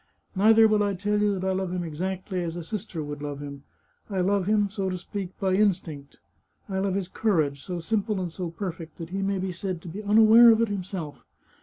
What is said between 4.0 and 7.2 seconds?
I love him, so to speak, by instinct. I love his